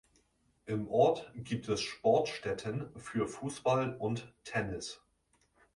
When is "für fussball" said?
2.97-3.97